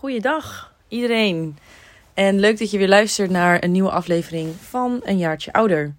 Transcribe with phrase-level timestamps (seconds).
[0.00, 1.58] Goeiedag iedereen.
[2.14, 5.94] En leuk dat je weer luistert naar een nieuwe aflevering van Een Jaartje Ouder.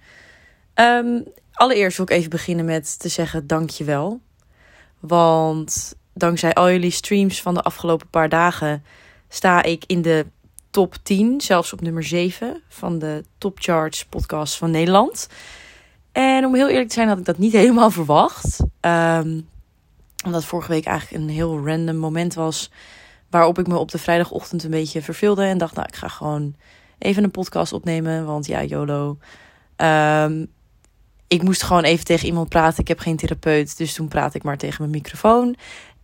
[0.73, 4.19] Ehm, allereerst wil ik even beginnen met te zeggen dankjewel.
[4.99, 8.83] Want dankzij al jullie streams van de afgelopen paar dagen
[9.29, 10.25] sta ik in de
[10.69, 15.27] top 10, zelfs op nummer 7 van de Top Charts podcast van Nederland.
[16.11, 18.59] En om heel eerlijk te zijn had ik dat niet helemaal verwacht.
[18.81, 19.47] Um,
[20.25, 22.71] omdat vorige week eigenlijk een heel random moment was
[23.31, 26.55] Waarop ik me op de vrijdagochtend een beetje verveelde en dacht, nou, ik ga gewoon
[26.97, 28.25] even een podcast opnemen.
[28.25, 29.17] Want ja, YOLO.
[29.77, 30.47] Um,
[31.27, 32.79] ik moest gewoon even tegen iemand praten.
[32.79, 35.55] Ik heb geen therapeut, dus toen praat ik maar tegen mijn microfoon.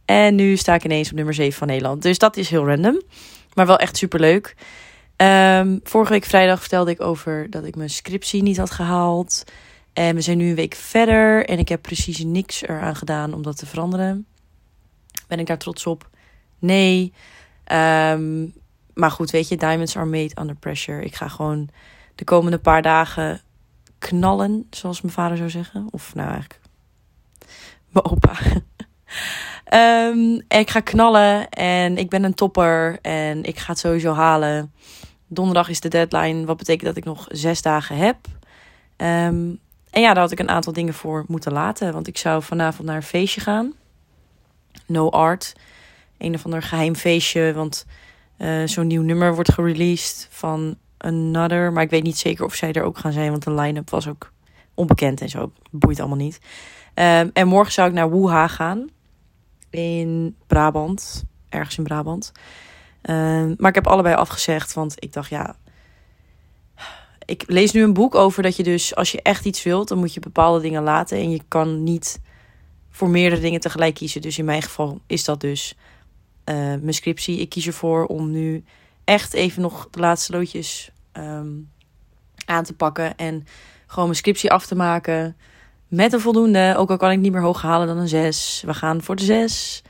[0.05, 2.01] En nu sta ik ineens op nummer 7 van Nederland.
[2.01, 3.01] Dus dat is heel random,
[3.53, 4.55] maar wel echt super leuk.
[5.17, 9.43] Um, vorige week vrijdag vertelde ik over dat ik mijn scriptie niet had gehaald.
[9.93, 13.43] En we zijn nu een week verder en ik heb precies niks eraan gedaan om
[13.43, 14.25] dat te veranderen.
[15.27, 16.09] Ben ik daar trots op?
[16.59, 17.13] Nee.
[17.71, 18.53] Um,
[18.93, 21.03] maar goed, weet je, diamonds are made under pressure.
[21.03, 21.69] Ik ga gewoon
[22.15, 23.41] de komende paar dagen
[23.99, 25.87] knallen, zoals mijn vader zou zeggen.
[25.91, 26.59] Of nou eigenlijk,
[27.89, 28.35] mijn opa.
[30.09, 34.73] um, ik ga knallen en ik ben een topper en ik ga het sowieso halen.
[35.27, 38.17] Donderdag is de deadline, wat betekent dat ik nog zes dagen heb.
[38.97, 41.93] Um, en ja, daar had ik een aantal dingen voor moeten laten.
[41.93, 43.73] Want ik zou vanavond naar een feestje gaan.
[44.85, 45.55] No art
[46.17, 47.53] een of ander geheim feestje.
[47.53, 47.85] Want
[48.37, 51.73] uh, zo'n nieuw nummer wordt gereleased van Another.
[51.73, 53.31] Maar ik weet niet zeker of zij er ook gaan zijn.
[53.31, 54.31] Want de line-up was ook
[54.73, 55.51] onbekend en zo.
[55.71, 56.39] Boeit allemaal niet.
[56.93, 58.89] Um, en morgen zou ik naar Wuha gaan.
[59.69, 61.23] In Brabant.
[61.49, 62.31] Ergens in Brabant.
[63.01, 64.73] Um, maar ik heb allebei afgezegd.
[64.73, 65.55] Want ik dacht, ja.
[67.25, 69.97] Ik lees nu een boek over dat je dus, als je echt iets wilt, dan
[69.97, 71.17] moet je bepaalde dingen laten.
[71.17, 72.19] En je kan niet
[72.89, 74.21] voor meerdere dingen tegelijk kiezen.
[74.21, 75.75] Dus in mijn geval is dat dus
[76.49, 77.39] uh, mijn scriptie.
[77.39, 78.63] Ik kies ervoor om nu
[79.03, 81.69] echt even nog de laatste loodjes um,
[82.45, 83.17] aan te pakken.
[83.17, 83.45] En
[83.87, 85.37] gewoon mijn scriptie af te maken.
[85.87, 86.73] Met een voldoende.
[86.77, 88.63] Ook al kan ik niet meer hoog halen dan een 6.
[88.65, 89.81] We gaan voor de 6.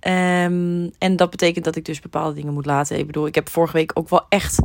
[0.00, 2.98] Um, ehm, en dat betekent dat ik dus bepaalde dingen moet laten.
[2.98, 4.58] Ik bedoel, ik heb vorige week ook wel echt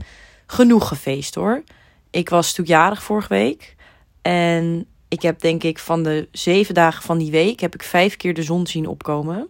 [0.45, 1.63] genoeg gefeest hoor.
[2.09, 3.75] Ik was natuurlijk jarig vorige week.
[4.21, 7.59] En ik heb denk ik van de zeven dagen van die week...
[7.59, 9.47] heb ik vijf keer de zon zien opkomen.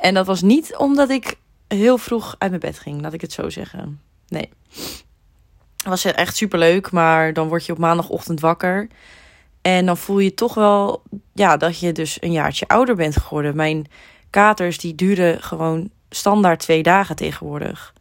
[0.00, 1.38] En dat was niet omdat ik
[1.68, 4.00] heel vroeg uit mijn bed ging, laat ik het zo zeggen.
[4.28, 4.48] Nee.
[5.84, 8.88] Was echt super leuk, maar dan word je op maandagochtend wakker.
[9.62, 11.02] En dan voel je toch wel
[11.34, 13.56] ja, dat je dus een jaartje ouder bent geworden.
[13.56, 13.86] Mijn
[14.30, 17.94] katers die duren gewoon standaard twee dagen tegenwoordig.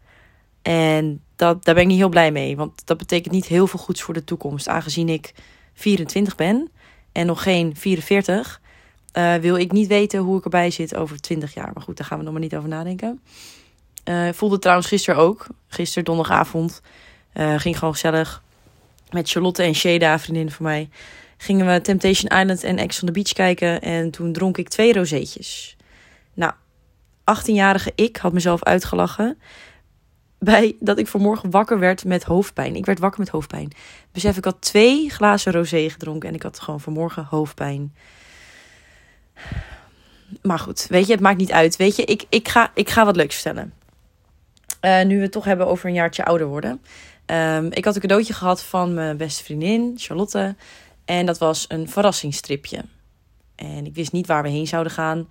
[0.62, 2.56] En dat, daar ben ik niet heel blij mee.
[2.56, 4.68] Want dat betekent niet heel veel goeds voor de toekomst.
[4.68, 5.34] Aangezien ik
[5.74, 6.72] 24 ben
[7.12, 8.62] en nog geen 44.
[9.18, 11.72] Uh, wil ik niet weten hoe ik erbij zit over 20 jaar.
[11.74, 13.22] Maar goed, daar gaan we nog maar niet over nadenken.
[14.06, 15.48] Uh, voelde trouwens gisteren ook.
[15.68, 16.82] Gisteren donderdagavond.
[17.34, 18.44] Uh, ging gewoon gezellig.
[19.12, 20.90] Met Charlotte en Sheda, vriendin van mij.
[21.38, 23.82] Gingen we Temptation Island en Ex on the Beach kijken.
[23.82, 25.78] En toen dronk ik twee rozeetjes.
[26.34, 26.54] Nou,
[27.20, 29.40] 18-jarige ik had mezelf uitgelachen.
[30.40, 32.76] Bij dat ik vanmorgen wakker werd met hoofdpijn.
[32.76, 33.72] Ik werd wakker met hoofdpijn.
[34.12, 36.30] Besef, ik had twee glazen rosé gedronken.
[36.30, 37.94] En ik had gewoon vanmorgen hoofdpijn.
[40.42, 41.76] Maar goed, weet je, het maakt niet uit.
[41.76, 43.74] Weet je, ik, ik, ga, ik ga wat leuks vertellen.
[44.82, 46.82] Uh, nu we toch hebben over een jaartje ouder worden.
[47.26, 50.56] Um, ik had een cadeautje gehad van mijn beste vriendin, Charlotte.
[51.06, 52.84] En dat was een verrassingsstripje.
[53.56, 55.30] En ik wist niet waar we heen zouden gaan.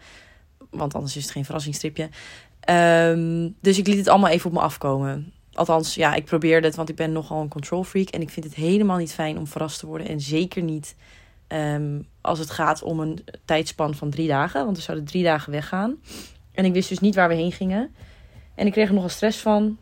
[0.71, 2.09] Want anders is het geen verrassingsstripje.
[2.71, 5.33] Um, dus ik liet het allemaal even op me afkomen.
[5.53, 8.09] Althans, ja, ik probeerde het, want ik ben nogal een control freak.
[8.09, 10.09] En ik vind het helemaal niet fijn om verrast te worden.
[10.09, 10.95] En zeker niet
[11.49, 14.65] Um, als het gaat om een tijdspan van drie dagen.
[14.65, 15.97] Want we zouden drie dagen weggaan.
[16.53, 17.95] En ik wist dus niet waar we heen gingen.
[18.55, 19.79] En ik kreeg er nogal stress van.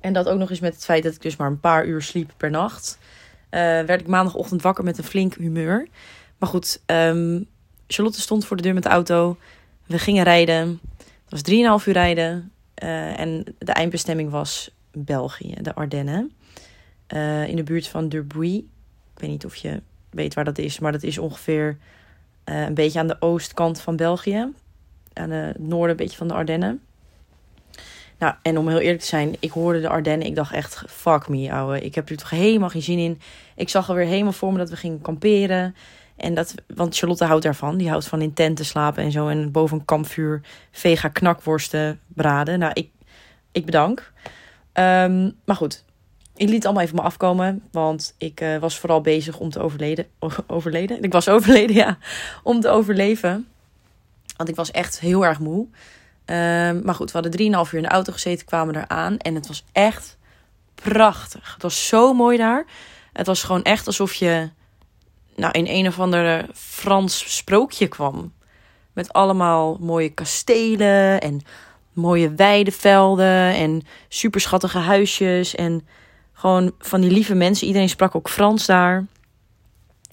[0.00, 2.02] En dat ook nog eens met het feit dat ik dus maar een paar uur
[2.02, 2.98] sliep per nacht.
[3.00, 5.88] Uh, werd ik maandagochtend wakker met een flink humeur.
[6.38, 7.46] Maar goed, um,
[7.86, 9.36] Charlotte stond voor de deur met de auto.
[9.86, 10.80] We gingen rijden.
[11.28, 12.52] Het was 3,5 uur rijden.
[12.82, 16.32] Uh, en de eindbestemming was België, de Ardennen.
[17.14, 18.54] Uh, in de buurt van Durbuy.
[19.14, 19.82] Ik weet niet of je
[20.12, 21.76] weet waar dat is, maar dat is ongeveer
[22.44, 24.52] uh, een beetje aan de oostkant van België.
[25.12, 26.80] Aan het noorden, een beetje van de Ardennen.
[28.18, 30.26] Nou, en om heel eerlijk te zijn, ik hoorde de Ardennen.
[30.26, 31.80] Ik dacht echt, fuck me, ouwe.
[31.80, 33.20] Ik heb er toch helemaal geen zin in.
[33.56, 35.74] Ik zag alweer helemaal voor me dat we gingen kamperen.
[36.16, 37.76] En dat, want Charlotte houdt daarvan.
[37.76, 39.28] Die houdt van in tenten slapen en zo.
[39.28, 42.58] En boven een kampvuur vega knakworsten braden.
[42.58, 42.90] Nou, ik,
[43.52, 44.12] ik bedank.
[44.74, 45.84] Um, maar goed,
[46.36, 47.62] ik liet het allemaal even me afkomen.
[47.70, 50.06] Want ik uh, was vooral bezig om te overleden.
[50.46, 51.02] overleden?
[51.02, 51.98] Ik was overleden, ja.
[52.42, 53.48] Om te overleven.
[54.36, 55.66] Want ik was echt heel erg moe.
[56.24, 59.18] Ehm, maar goed, we hadden 3,5 uur in de auto gezeten, kwamen er aan.
[59.18, 60.18] En het was echt
[60.74, 61.52] prachtig.
[61.52, 62.66] Het was zo mooi daar.
[63.12, 64.50] Het was gewoon echt alsof je
[65.36, 68.32] nou, in een of ander Frans sprookje kwam.
[68.92, 71.40] Met allemaal mooie kastelen en
[71.92, 75.54] mooie weidevelden en super schattige huisjes.
[75.54, 75.86] En
[76.42, 77.66] gewoon van die lieve mensen.
[77.66, 79.06] Iedereen sprak ook Frans daar.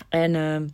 [0.10, 0.68] En ehm,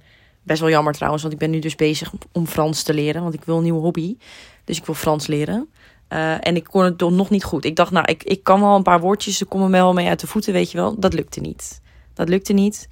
[0.44, 3.22] best wel jammer trouwens, want ik ben nu dus bezig om Frans te leren.
[3.22, 4.18] Want ik wil een nieuwe hobby.
[4.64, 5.70] Dus ik wil Frans leren.
[6.10, 7.66] Uh, en ik kon het nog niet goed.
[7.66, 9.38] Ik dacht, nou, ik, ik kan wel een paar woordjes.
[9.38, 11.00] Ze komen wel mee uit de voeten, weet je wel.
[11.00, 11.82] Dat lukte niet.
[12.14, 12.88] Dat lukte niet.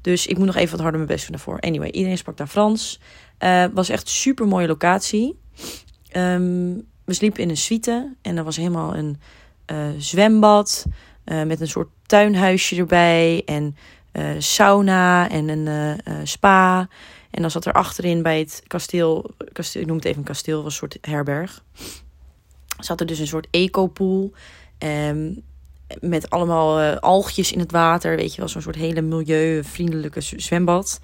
[0.00, 1.60] Dus ik moet nog even wat harder mijn best doen daarvoor.
[1.60, 3.00] Anyway, iedereen sprak daar Frans.
[3.38, 5.38] Uh, was echt super mooie locatie.
[6.16, 8.14] Um, we sliepen in een suite.
[8.22, 9.20] En er was helemaal een
[9.72, 10.86] uh, zwembad.
[11.26, 13.42] Uh, met een soort tuinhuisje erbij.
[13.44, 13.76] En
[14.38, 16.88] sauna en een spa.
[17.30, 20.62] En dan zat er achterin bij het kasteel, kasteel ik noem het even een kasteel,
[20.62, 21.64] was een soort herberg.
[22.78, 24.32] Zat er dus een soort ecopool.
[24.78, 25.42] Um,
[26.00, 28.16] met allemaal algjes in het water.
[28.16, 31.00] Weet je wel, zo'n soort hele milieuvriendelijke zwembad.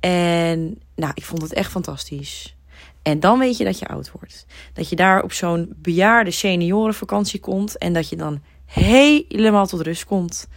[0.00, 2.56] En nou, ik vond het echt fantastisch.
[3.02, 4.46] En dan weet je dat je oud wordt.
[4.72, 7.78] Dat je daar op zo'n bejaarde seniorenvakantie komt.
[7.78, 10.48] En dat je dan helemaal tot rust komt.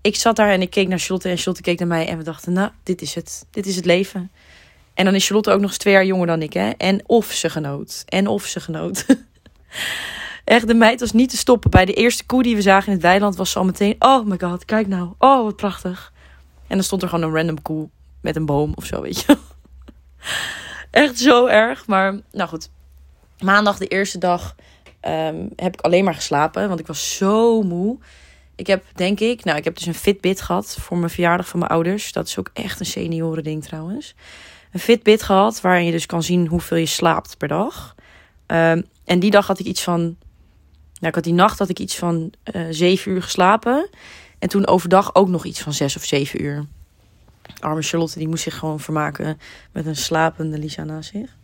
[0.00, 2.08] Ik zat daar en ik keek naar Charlotte en Charlotte keek naar mij.
[2.08, 3.46] En we dachten, nou, dit is het.
[3.50, 4.30] Dit is het leven.
[4.94, 6.70] En dan is Charlotte ook nog eens twee jaar jonger dan ik, hè.
[6.70, 8.02] En of ze genoot.
[8.06, 9.06] En of ze genoot.
[10.44, 11.70] Echt, de meid was niet te stoppen.
[11.70, 13.96] Bij de eerste koe die we zagen in het weiland was ze al meteen...
[13.98, 15.12] Oh my god, kijk nou.
[15.18, 16.12] Oh, wat prachtig.
[16.66, 17.88] En dan stond er gewoon een random koe
[18.20, 19.38] met een boom of zo, weet je.
[20.90, 21.86] Echt zo erg.
[21.86, 22.70] Maar, nou goed.
[23.38, 24.54] Maandag, de eerste dag,
[25.06, 26.68] um, heb ik alleen maar geslapen.
[26.68, 27.98] Want ik was zo moe.
[28.56, 29.44] Ik heb, denk ik...
[29.44, 32.12] Nou, ik heb dus een Fitbit gehad voor mijn verjaardag van mijn ouders.
[32.12, 34.14] Dat is ook echt een senioren ding trouwens.
[34.72, 37.94] Een Fitbit gehad waarin je dus kan zien hoeveel je slaapt per dag.
[38.46, 40.16] Um, en die dag had ik iets van
[41.04, 43.88] nou, ik had die nacht had ik iets van uh, zeven uur geslapen.
[44.38, 46.66] En toen overdag ook nog iets van zes of zeven uur.
[47.60, 49.38] Arme Charlotte, die moest zich gewoon vermaken
[49.72, 51.36] met een slapende Lisa naast zich.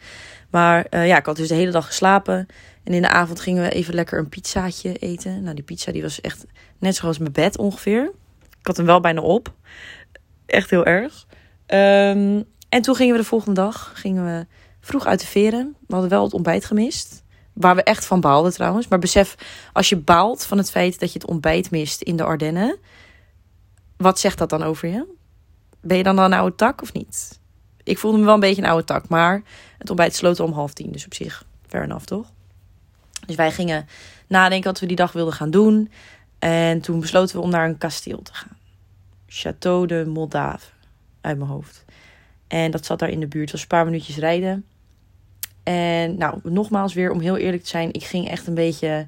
[0.51, 2.47] Maar uh, ja, ik had dus de hele dag geslapen.
[2.85, 5.43] En in de avond gingen we even lekker een pizzaatje eten.
[5.43, 6.47] Nou, die pizza die was echt
[6.79, 8.13] net zoals mijn bed ongeveer.
[8.61, 9.53] Ik had hem wel bijna op.
[10.47, 11.27] Echt heel erg.
[11.67, 14.47] Um, en toen gingen we de volgende dag gingen we
[14.81, 15.77] vroeg uit de veren.
[15.87, 17.23] We hadden wel het ontbijt gemist.
[17.53, 18.89] Waar we echt van baalden trouwens.
[18.89, 19.35] Maar besef,
[19.73, 22.79] als je baalt van het feit dat je het ontbijt mist in de Ardennen.
[23.97, 25.19] Wat zegt dat dan over je?
[25.81, 27.41] Ben je dan een oude tak of niet?
[27.83, 29.09] Ik voelde me wel een beetje een oude tak.
[29.09, 29.43] Maar
[29.79, 30.93] het ontbijt sloot om half tien.
[30.93, 32.33] Dus op zich, fair enough toch?
[33.27, 33.87] Dus wij gingen
[34.27, 35.91] nadenken wat we die dag wilden gaan doen.
[36.39, 38.57] En toen besloten we om naar een kasteel te gaan.
[39.29, 40.67] Château de Moldave.
[41.21, 41.85] Uit mijn hoofd.
[42.49, 43.43] En dat zat daar in de buurt.
[43.43, 44.65] Het was een paar minuutjes rijden.
[45.63, 49.07] En nou, nogmaals weer, om heel eerlijk te zijn, ik ging echt een beetje...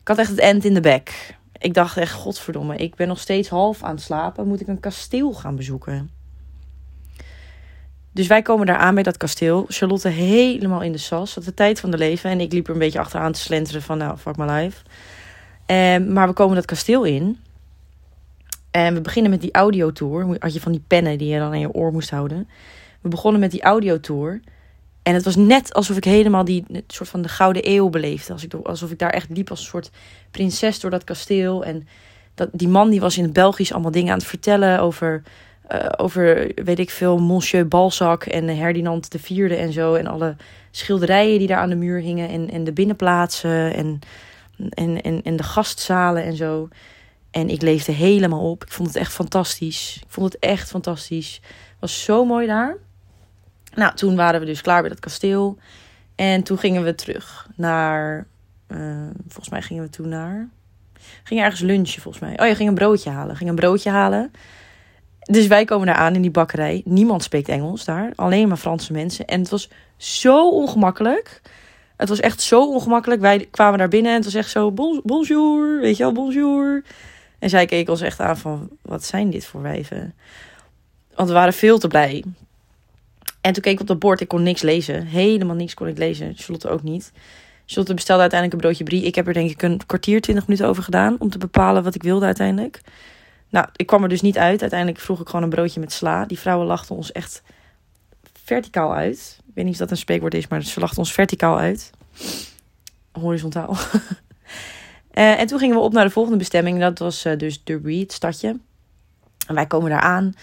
[0.00, 1.36] Ik had echt het end in de bek.
[1.64, 4.46] Ik dacht echt, godverdomme, ik ben nog steeds half aan het slapen.
[4.46, 6.10] Moet ik een kasteel gaan bezoeken?
[8.12, 9.64] Dus wij komen daar aan bij dat kasteel.
[9.68, 11.34] Charlotte helemaal in de sas.
[11.34, 12.30] Dat de tijd van de leven.
[12.30, 14.82] En ik liep er een beetje achteraan te slenteren van, nou, fuck my life.
[15.66, 17.38] Um, maar we komen dat kasteel in.
[18.70, 20.36] En we beginnen met die audiotour.
[20.38, 22.48] Had je van die pennen die je dan in je oor moest houden.
[23.00, 24.40] We begonnen met die audiotour.
[25.04, 28.32] En het was net alsof ik helemaal die soort van de gouden eeuw beleefde.
[28.32, 29.90] Als ik, alsof ik daar echt liep als een soort
[30.30, 31.64] prinses door dat kasteel.
[31.64, 31.86] En
[32.34, 35.22] dat, die man die was in het Belgisch allemaal dingen aan het vertellen over,
[35.72, 39.94] uh, over weet ik veel, Monsieur Balzac en Herdinand IV en zo.
[39.94, 40.36] En alle
[40.70, 42.28] schilderijen die daar aan de muur hingen.
[42.28, 43.98] En, en de binnenplaatsen en,
[44.70, 46.68] en, en, en de gastzalen en zo.
[47.30, 48.64] En ik leefde helemaal op.
[48.64, 49.98] Ik vond het echt fantastisch.
[50.00, 51.40] Ik vond het echt fantastisch.
[51.42, 52.76] Het was zo mooi daar.
[53.74, 55.58] Nou, toen waren we dus klaar bij dat kasteel.
[56.14, 58.26] En toen gingen we terug naar.
[58.68, 58.78] Uh,
[59.28, 60.48] volgens mij gingen we toen naar.
[61.22, 62.40] Gingen ergens lunchen, volgens mij.
[62.40, 63.36] Oh, je ging een broodje halen.
[63.36, 64.32] Ging een broodje halen.
[65.20, 66.82] Dus wij komen daar aan in die bakkerij.
[66.84, 68.12] Niemand spreekt Engels daar.
[68.14, 69.26] Alleen maar Franse mensen.
[69.26, 71.40] En het was zo ongemakkelijk.
[71.96, 73.20] Het was echt zo ongemakkelijk.
[73.20, 74.72] Wij kwamen daar binnen en het was echt zo...
[75.02, 76.84] bonjour, weet je wel, bonjour.
[77.38, 78.68] En zij keek ons echt aan van...
[78.82, 80.14] Wat zijn dit voor wijven?
[81.14, 82.24] Want we waren veel te blij.
[83.44, 85.06] En toen keek ik op dat bord, ik kon niks lezen.
[85.06, 86.32] Helemaal niks kon ik lezen.
[86.36, 87.12] Charlotte ook niet.
[87.66, 89.04] Charlotte bestelde uiteindelijk een broodje brie.
[89.04, 91.94] Ik heb er denk ik een kwartier, twintig minuten over gedaan om te bepalen wat
[91.94, 92.80] ik wilde uiteindelijk.
[93.48, 94.60] Nou, ik kwam er dus niet uit.
[94.60, 96.24] Uiteindelijk vroeg ik gewoon een broodje met sla.
[96.24, 97.42] Die vrouwen lachten ons echt
[98.44, 99.38] verticaal uit.
[99.46, 101.90] Ik weet niet of dat een spreekwoord is, maar ze lachten ons verticaal uit.
[103.12, 103.76] Horizontaal.
[105.14, 106.80] uh, en toen gingen we op naar de volgende bestemming.
[106.80, 108.58] Dat was uh, dus Derby, het stadje.
[109.46, 110.34] En wij komen daar aan.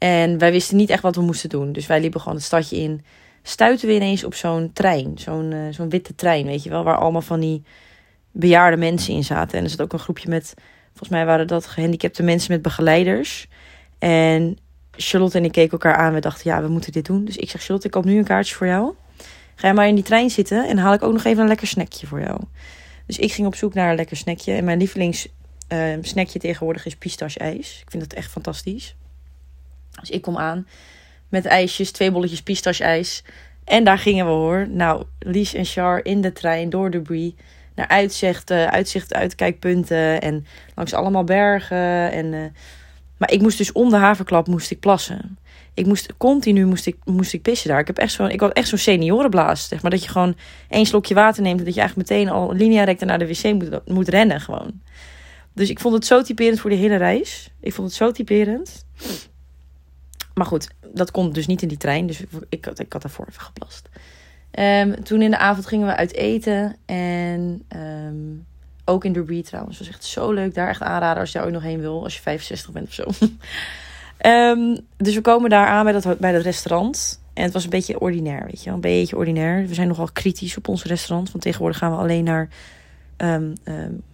[0.00, 1.72] En wij wisten niet echt wat we moesten doen.
[1.72, 3.04] Dus wij liepen gewoon het stadje in.
[3.42, 5.12] stuiten we ineens op zo'n trein.
[5.14, 6.84] Zo'n eh, zo'n witte trein, weet je wel.
[6.84, 7.62] Waar allemaal van die
[8.32, 9.58] bejaarde mensen in zaten.
[9.58, 10.54] En er zat ook een groepje met,
[10.88, 13.48] volgens mij waren dat gehandicapte mensen met begeleiders.
[13.98, 14.58] En
[14.90, 16.14] Charlotte en ik keken elkaar aan.
[16.14, 17.24] We dachten, ja, we moeten dit doen.
[17.24, 18.94] Dus ik zeg, Charlotte, ik koop nu een kaartje voor jou.
[19.54, 21.66] Ga je maar in die trein zitten en haal ik ook nog even een lekker
[21.66, 22.40] snackje voor jou.
[23.06, 24.52] Dus ik ging op zoek naar een lekker snackje.
[24.52, 25.28] En mijn lievelings
[25.72, 27.80] uh, snackje tegenwoordig is pistache-ijs.
[27.82, 28.96] Ik vind dat echt fantastisch.
[30.00, 30.66] Dus ik kom aan
[31.28, 33.22] met ijsjes, twee bolletjes pistache-ijs.
[33.64, 34.68] En daar gingen we hoor.
[34.68, 37.34] Nou, Lies en Char in de trein door de Brie.
[37.74, 40.20] Naar uitzichten, uitzicht, uitkijkpunten.
[40.20, 42.12] En langs allemaal bergen.
[42.12, 42.44] En, uh,
[43.16, 45.38] maar ik moest dus om de haverklap moest ik plassen.
[45.74, 47.80] Ik moest continu moest ik, moest ik pissen daar.
[47.80, 49.68] Ik heb echt zo'n, ik had echt zo'n seniorenblaas.
[49.68, 50.36] Zeg maar dat je gewoon
[50.68, 51.58] één slokje water neemt.
[51.58, 54.80] En dat je eigenlijk meteen al linea recta naar de wc moet, moet rennen gewoon.
[55.54, 57.50] Dus ik vond het zo typerend voor de hele reis.
[57.60, 58.86] Ik vond het zo typerend.
[60.40, 62.06] Maar goed, dat kon dus niet in die trein.
[62.06, 63.88] Dus ik had, ik had daarvoor even geplast.
[64.58, 66.76] Um, toen in de avond gingen we uit eten.
[66.86, 68.46] En um,
[68.84, 69.78] ook in Derby trouwens.
[69.78, 70.54] Het was echt zo leuk.
[70.54, 72.02] Daar echt aanraden als je nog heen wil.
[72.02, 73.04] Als je 65 bent of zo.
[74.28, 77.20] um, dus we komen daar aan bij dat, bij dat restaurant.
[77.34, 78.74] En het was een beetje ordinair, weet je wel.
[78.74, 79.66] Een beetje ordinair.
[79.66, 81.30] We zijn nogal kritisch op ons restaurant.
[81.30, 82.48] Want tegenwoordig gaan we alleen naar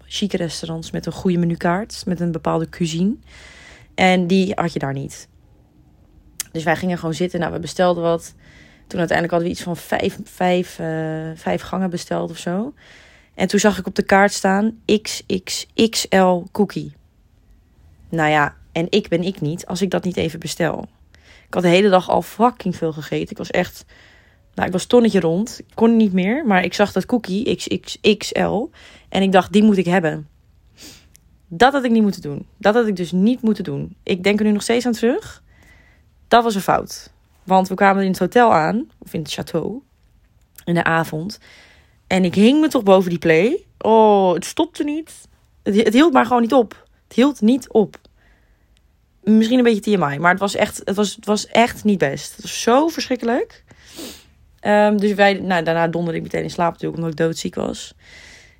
[0.05, 2.03] chique restaurants met een goede menukaart.
[2.07, 3.15] Met een bepaalde cuisine.
[3.95, 5.29] En die had je daar niet.
[6.57, 7.41] Dus wij gingen gewoon zitten.
[7.41, 8.35] Nou, we bestelden wat.
[8.87, 10.87] Toen uiteindelijk hadden we iets van vijf, vijf, uh,
[11.35, 12.75] vijf gangen besteld of zo.
[13.35, 16.93] En toen zag ik op de kaart staan XXXL cookie.
[18.09, 20.89] Nou ja, en ik ben ik niet als ik dat niet even bestel.
[21.47, 23.31] Ik had de hele dag al fucking veel gegeten.
[23.31, 23.85] Ik was echt,
[24.55, 25.59] nou ik was tonnetje rond.
[25.59, 28.69] Ik kon niet meer, maar ik zag dat cookie XXXL.
[29.09, 30.29] En ik dacht, die moet ik hebben.
[31.49, 32.47] Dat had ik niet moeten doen.
[32.59, 33.97] Dat had ik dus niet moeten doen.
[34.03, 35.45] Ik denk er nu nog steeds aan terug.
[36.29, 37.11] Dat was een fout.
[37.43, 39.71] Want we kwamen in het hotel aan, of in het château,
[40.65, 41.39] in de avond.
[42.07, 43.65] En ik hing me toch boven die play.
[43.79, 45.13] Oh, het stopte niet.
[45.63, 46.87] Het, hield maar gewoon niet op.
[47.09, 47.97] Het hield niet op.
[49.23, 52.33] Misschien een beetje TMI, maar het was echt, het was, het was echt niet best.
[52.33, 53.65] Het was zo verschrikkelijk.
[54.61, 57.95] Um, dus wij, nou, daarna donderde ik meteen in slaap natuurlijk, omdat ik doodziek was.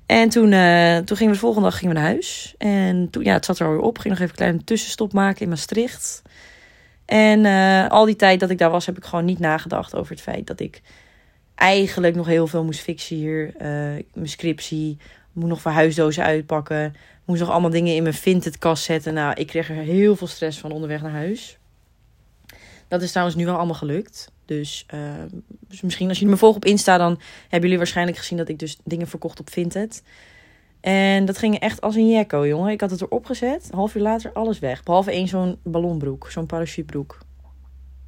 [0.05, 2.55] En toen, uh, toen gingen we de volgende dag gingen we naar huis.
[2.57, 3.97] En toen, ja, het zat er alweer op.
[3.97, 6.21] Ging nog even een kleine tussenstop maken in Maastricht.
[7.07, 10.11] En uh, al die tijd dat ik daar was, heb ik gewoon niet nagedacht over
[10.11, 10.81] het feit dat ik
[11.55, 13.45] eigenlijk nog heel veel moest fixen hier.
[13.45, 13.61] Uh,
[14.13, 14.97] mijn scriptie,
[15.31, 16.95] moet nog verhuisdozen uitpakken.
[17.25, 19.13] Moest nog allemaal dingen in mijn vinted kast zetten.
[19.13, 21.57] Nou, ik kreeg er heel veel stress van onderweg naar huis.
[22.87, 24.31] Dat is trouwens nu wel allemaal gelukt.
[24.45, 24.99] Dus, uh,
[25.67, 28.59] dus misschien als jullie me volgen op Insta, dan hebben jullie waarschijnlijk gezien dat ik
[28.59, 30.03] dus dingen verkocht op Vinted.
[30.81, 32.71] En dat ging echt als een jekko, jongen.
[32.71, 33.67] Ik had het erop gezet.
[33.69, 34.83] Een half uur later alles weg.
[34.83, 36.31] Behalve één zo'n ballonbroek.
[36.31, 37.17] Zo'n parachutebroek.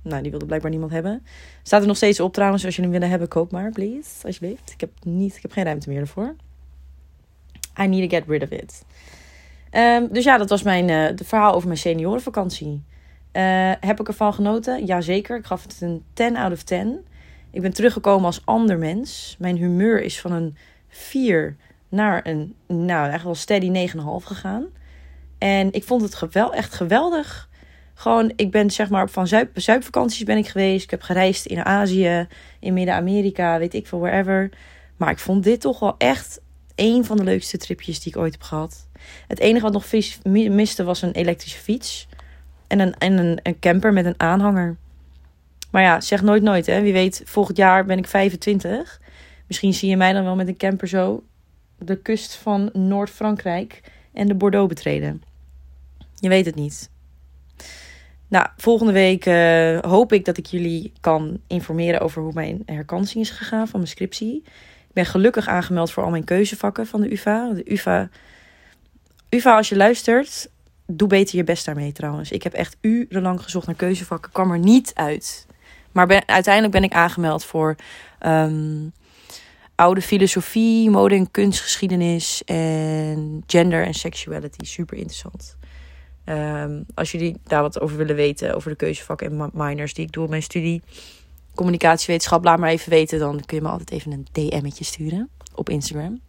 [0.04, 1.26] Nou, die wilde blijkbaar niemand hebben.
[1.64, 2.66] Staat er nog steeds op trouwens.
[2.66, 4.26] Als je hem willen hebben, koop maar, please.
[4.26, 4.72] Alsjeblieft.
[4.72, 6.36] Ik heb, niet, ik heb geen ruimte meer ervoor.
[7.80, 8.86] I need to get rid of it.
[9.72, 12.84] Um, dus ja, dat was mijn uh, de verhaal over mijn seniorenvakantie.
[13.34, 14.86] Uh, heb ik ervan genoten?
[14.86, 15.38] Jazeker.
[15.38, 17.06] Ik gaf het een 10 out of 10.
[17.52, 19.36] Ik ben teruggekomen als ander mens.
[19.40, 20.56] Mijn humeur is van een
[20.88, 21.56] 4
[21.89, 24.65] naar een, nou, eigenlijk wel steady 9,5 gegaan.
[25.38, 27.50] En ik vond het gewel, echt geweldig.
[27.93, 30.84] Gewoon, ik ben zeg maar van zuip, zuipvakanties ben ik geweest.
[30.84, 32.27] Ik heb gereisd in Azië,
[32.60, 34.50] in Midden-Amerika, weet ik veel, wherever.
[34.98, 36.41] Maar ik vond dit toch wel echt
[36.75, 38.88] een van de leukste tripjes die ik ooit heb gehad.
[39.27, 39.91] Het enige wat nog
[40.50, 42.08] miste was een elektrische fiets.
[42.67, 44.77] En een, en een camper met een aanhanger.
[45.72, 46.81] Maar ja, zeg nooit nooit hè.
[46.81, 49.01] Wie weet, volgend jaar ben ik 25.
[49.48, 51.24] Misschien zie je mij dan wel met een camper zo
[51.79, 53.81] de kust van Noord-Frankrijk
[54.13, 55.24] en de Bordeaux betreden.
[56.15, 56.89] Je weet het niet.
[58.27, 63.24] Nou, volgende week uh, hoop ik dat ik jullie kan informeren over hoe mijn herkansing
[63.24, 64.36] is gegaan van mijn scriptie.
[64.88, 67.50] Ik ben gelukkig aangemeld voor al mijn keuzevakken van de UvA.
[67.53, 68.09] De UvA,
[69.29, 70.50] UvA als je luistert,
[70.86, 72.31] doe beter je best daarmee trouwens.
[72.31, 75.48] Ik heb echt urenlang gezocht naar keuzevakken, kwam er niet uit.
[75.91, 77.75] Maar uiteindelijk ben ik aangemeld voor
[78.25, 78.93] um,
[79.79, 84.65] oude filosofie, mode en kunstgeschiedenis en gender en sexuality.
[84.65, 85.57] Super interessant.
[86.25, 90.12] Um, als jullie daar wat over willen weten, over de keuzevakken en minors die ik
[90.12, 90.81] doe op mijn studie,
[91.55, 93.19] communicatiewetenschap, laat maar even weten.
[93.19, 96.21] Dan kun je me altijd even een DM'tje sturen op Instagram.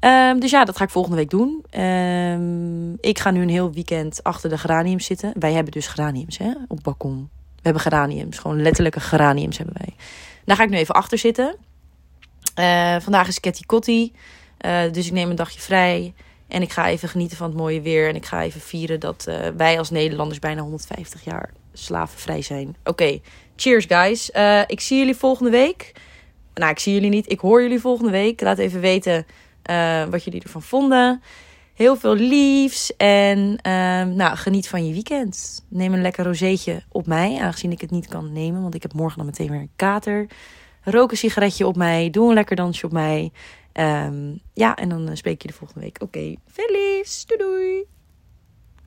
[0.00, 1.64] Um, dus ja, dat ga ik volgende week doen.
[1.80, 5.32] Um, ik ga nu een heel weekend achter de geraniums zitten.
[5.38, 7.28] Wij hebben dus geraniums hè, op balkon.
[7.54, 9.94] We hebben geraniums, gewoon letterlijke geraniums hebben wij.
[10.44, 11.56] Daar ga ik nu even achter zitten.
[12.58, 14.12] Uh, vandaag is Ketty Kotti,
[14.66, 16.14] uh, dus ik neem een dagje vrij.
[16.48, 18.08] En ik ga even genieten van het mooie weer.
[18.08, 22.76] En ik ga even vieren dat uh, wij als Nederlanders bijna 150 jaar slavenvrij zijn.
[22.84, 23.20] Oké,
[23.56, 24.30] cheers guys.
[24.66, 25.92] Ik zie jullie volgende week.
[26.54, 27.30] Nou, ik zie jullie niet.
[27.30, 28.40] Ik hoor jullie volgende week.
[28.40, 29.26] Laat even weten
[30.10, 31.22] wat jullie ervan vonden.
[31.74, 35.64] Heel veel liefs en uh, nou, geniet van je weekend.
[35.68, 38.92] Neem een lekker rozeetje op mij, aangezien ik het niet kan nemen, want ik heb
[38.92, 40.26] morgen dan meteen weer een kater.
[40.84, 43.32] Rook een sigaretje op mij, doe een lekker dansje op mij.
[43.72, 46.02] Um, ja, en dan spreek je de volgende week.
[46.02, 46.38] Oké, okay.
[46.54, 47.93] Doei doei.